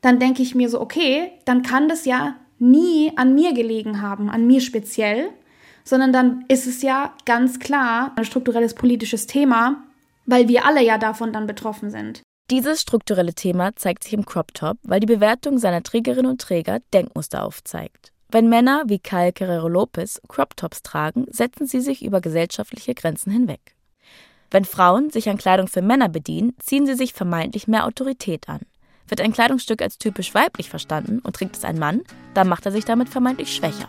[0.00, 4.30] dann denke ich mir so, okay, dann kann das ja nie an mir gelegen haben,
[4.30, 5.30] an mir speziell,
[5.84, 9.82] sondern dann ist es ja ganz klar ein strukturelles politisches Thema,
[10.26, 12.22] weil wir alle ja davon dann betroffen sind.
[12.50, 16.80] Dieses strukturelle Thema zeigt sich im Crop Top, weil die Bewertung seiner Trägerinnen und Träger
[16.92, 18.12] Denkmuster aufzeigt.
[18.30, 23.30] Wenn Männer wie Kyle Guerrero Lopez Crop Tops tragen, setzen sie sich über gesellschaftliche Grenzen
[23.30, 23.76] hinweg.
[24.50, 28.60] Wenn Frauen sich an Kleidung für Männer bedienen, ziehen sie sich vermeintlich mehr Autorität an.
[29.08, 32.02] Wird ein Kleidungsstück als typisch weiblich verstanden und trägt es ein Mann,
[32.32, 33.88] dann macht er sich damit vermeintlich schwächer.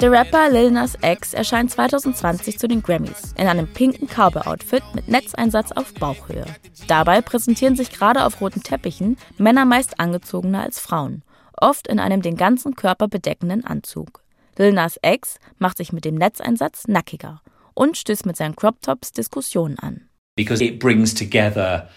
[0.00, 5.06] Der Rapper Lil Nas X erscheint 2020 zu den Grammys in einem pinken Cowboy-Outfit mit
[5.08, 6.44] Netzeinsatz auf Bauchhöhe.
[6.88, 11.22] Dabei präsentieren sich gerade auf roten Teppichen Männer meist angezogener als Frauen,
[11.62, 14.22] oft in einem den ganzen Körper bedeckenden Anzug.
[14.58, 17.40] Lil Nas X macht sich mit dem Netzeinsatz nackiger
[17.74, 20.08] und stößt mit seinen Crop Tops Diskussionen an.
[20.36, 21.88] Because it brings together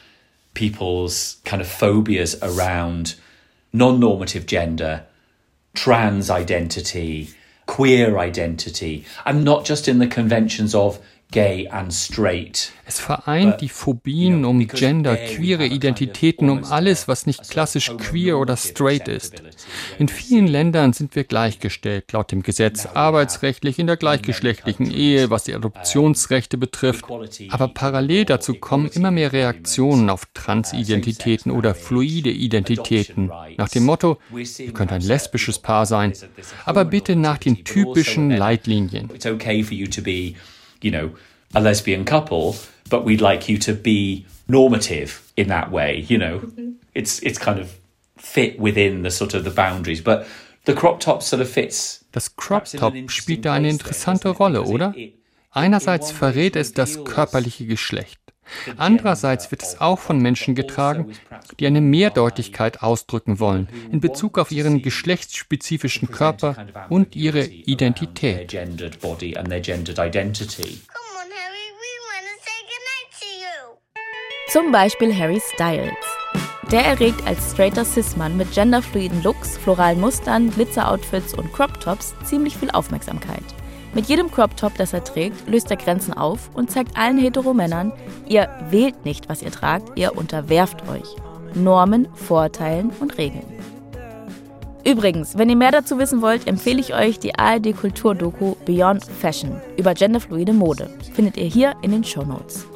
[0.54, 3.18] people's kind of phobias around
[3.72, 5.06] non normative gender,
[5.74, 7.30] trans identity,
[7.66, 11.00] queer identity, and not just in the conventions of
[11.36, 12.72] gay and straight.
[12.86, 18.56] Es vereint die Phobien um Gender, queere Identitäten, um alles, was nicht klassisch queer oder
[18.56, 19.44] straight ist.
[20.00, 25.44] In vielen Ländern sind wir gleichgestellt, laut dem Gesetz arbeitsrechtlich in der gleichgeschlechtlichen Ehe, was
[25.44, 27.04] die Adoptionsrechte betrifft.
[27.50, 33.30] Aber parallel dazu kommen immer mehr Reaktionen auf Transidentitäten oder fluide Identitäten.
[33.58, 36.14] Nach dem Motto, ihr könnt ein lesbisches Paar sein,
[36.64, 39.10] aber bitte nach den typischen Leitlinien
[40.86, 41.10] you know,
[41.54, 42.56] a lesbian couple,
[42.90, 46.40] but we'd like you to be normative in that way, you know.
[46.40, 46.72] Mm-hmm.
[46.94, 47.68] It's it's kind of
[48.18, 50.28] fit within the sort of the boundaries, but
[50.66, 52.06] the crop top sort of fits.
[52.12, 54.94] Das Crop Top spielt da eine interessante Rolle, oder?
[55.52, 58.20] Einerseits verrät es das körperliche Geschlecht.
[58.78, 61.14] Andererseits wird es auch von Menschen getragen,
[61.60, 66.56] die eine Mehrdeutigkeit ausdrücken wollen in Bezug auf ihren geschlechtsspezifischen Körper
[66.90, 68.56] und ihre Identität.
[74.50, 75.94] Zum Beispiel Harry Styles.
[76.72, 82.72] Der erregt als straighter Cis-Mann mit genderfluiden Looks, floralen Mustern, Glitzer-Outfits und Crop-Tops ziemlich viel
[82.72, 83.55] Aufmerksamkeit.
[83.96, 87.94] Mit jedem Crop Top, das er trägt, löst er Grenzen auf und zeigt allen Heteromännern,
[88.28, 91.16] ihr wählt nicht, was ihr tragt, ihr unterwerft euch.
[91.56, 93.46] Normen, Vorteilen und Regeln.
[94.86, 99.62] Übrigens, wenn ihr mehr dazu wissen wollt, empfehle ich euch die ARD Kulturdoku Beyond Fashion
[99.78, 100.90] über genderfluide Mode.
[101.14, 102.68] Findet ihr hier in den Show Notes.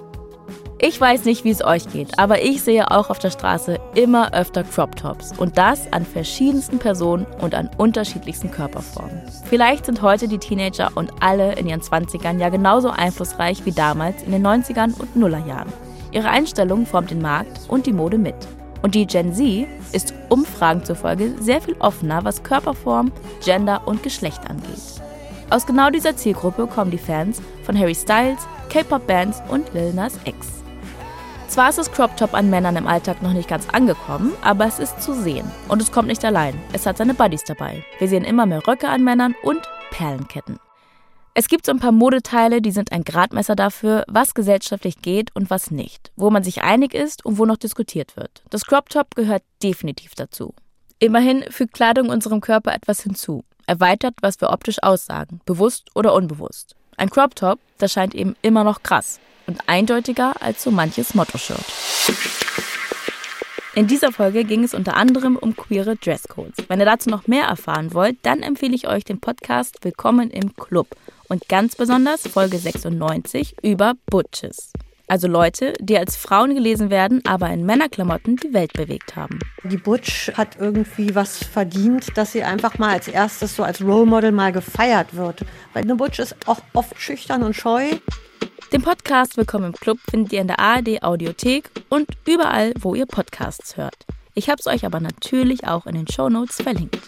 [0.81, 4.33] Ich weiß nicht, wie es euch geht, aber ich sehe auch auf der Straße immer
[4.33, 9.21] öfter Crop Tops und das an verschiedensten Personen und an unterschiedlichsten Körperformen.
[9.49, 14.23] Vielleicht sind heute die Teenager und alle in ihren 20ern ja genauso einflussreich wie damals
[14.23, 15.73] in den 90ern und Nullerjahren.
[16.13, 18.35] Ihre Einstellung formt den Markt und die Mode mit.
[18.81, 23.11] Und die Gen Z ist Umfragen zufolge sehr viel offener, was Körperform,
[23.43, 24.79] Gender und Geschlecht angeht.
[25.49, 30.58] Aus genau dieser Zielgruppe kommen die Fans von Harry Styles, K-Pop-Bands und Lil Nas X.
[31.49, 34.77] Zwar ist das Crop Top an Männern im Alltag noch nicht ganz angekommen, aber es
[34.77, 35.49] ist zu sehen.
[35.67, 36.53] Und es kommt nicht allein.
[36.73, 37.83] Es hat seine Buddies dabei.
[37.97, 40.59] Wir sehen immer mehr Röcke an Männern und Perlenketten.
[41.33, 45.49] Es gibt so ein paar Modeteile, die sind ein Gradmesser dafür, was gesellschaftlich geht und
[45.49, 48.43] was nicht, wo man sich einig ist und wo noch diskutiert wird.
[48.51, 50.53] Das Crop Top gehört definitiv dazu.
[50.99, 56.75] Immerhin fügt Kleidung unserem Körper etwas hinzu, erweitert, was wir optisch aussagen, bewusst oder unbewusst.
[56.95, 59.19] Ein Crop Top, das scheint eben immer noch krass
[59.49, 61.65] und eindeutiger als so manches Motto-Shirt.
[63.73, 66.65] In dieser Folge ging es unter anderem um queere Dresscodes.
[66.67, 70.55] Wenn ihr dazu noch mehr erfahren wollt, dann empfehle ich euch den Podcast Willkommen im
[70.55, 70.87] Club
[71.29, 74.71] und ganz besonders Folge 96 über Butches.
[75.07, 79.39] Also Leute, die als Frauen gelesen werden, aber in Männerklamotten die Welt bewegt haben.
[79.63, 84.05] Die Butch hat irgendwie was verdient, dass sie einfach mal als erstes so als Role
[84.05, 85.41] Model mal gefeiert wird.
[85.73, 87.89] Weil eine Butch ist auch oft schüchtern und scheu.
[88.71, 93.07] Den Podcast Willkommen im Club findet ihr in der ARD Audiothek und überall, wo ihr
[93.07, 94.05] Podcasts hört.
[94.35, 96.99] Ich habe es euch aber natürlich auch in den Show Notes verlinkt.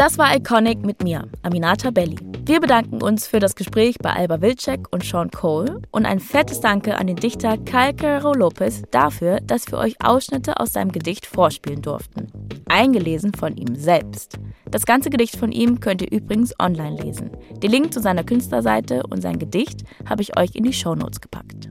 [0.00, 2.16] Das war Iconic mit mir, Aminata Belli.
[2.46, 6.60] Wir bedanken uns für das Gespräch bei Alba Wilczek und Sean Cole und ein fettes
[6.60, 11.82] Danke an den Dichter Carrero Lopez dafür, dass wir euch Ausschnitte aus seinem Gedicht vorspielen
[11.82, 12.28] durften.
[12.66, 14.38] Eingelesen von ihm selbst.
[14.70, 17.32] Das ganze Gedicht von ihm könnt ihr übrigens online lesen.
[17.62, 21.68] Den Link zu seiner Künstlerseite und sein Gedicht habe ich euch in die Shownotes gepackt.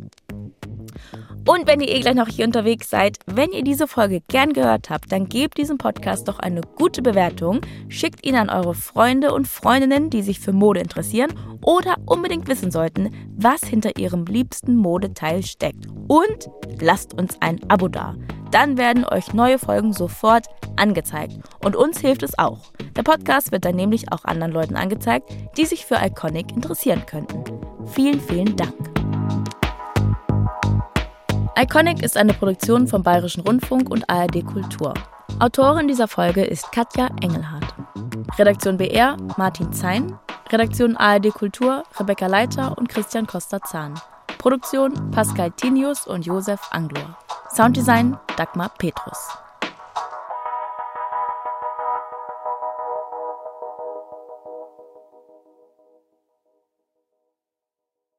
[1.48, 4.90] Und wenn ihr eh gleich noch hier unterwegs seid, wenn ihr diese Folge gern gehört
[4.90, 9.48] habt, dann gebt diesem Podcast doch eine gute Bewertung, schickt ihn an eure Freunde und
[9.48, 15.44] Freundinnen, die sich für Mode interessieren oder unbedingt wissen sollten, was hinter ihrem liebsten Modeteil
[15.44, 15.88] steckt.
[16.08, 18.16] Und lasst uns ein Abo da.
[18.52, 21.38] Dann werden euch neue Folgen sofort angezeigt.
[21.64, 22.72] Und uns hilft es auch.
[22.96, 27.44] Der Podcast wird dann nämlich auch anderen Leuten angezeigt, die sich für Iconic interessieren könnten.
[27.86, 29.49] Vielen, vielen Dank.
[31.62, 34.94] Iconic ist eine Produktion vom Bayerischen Rundfunk und ARD Kultur.
[35.40, 37.76] Autorin dieser Folge ist Katja Engelhardt.
[38.38, 40.18] Redaktion BR Martin Zein.
[40.50, 43.96] Redaktion ARD Kultur Rebecca Leiter und Christian Costa-Zahn.
[44.38, 47.18] Produktion Pascal Tinius und Josef Anglor.
[47.54, 49.18] Sounddesign Dagmar Petrus.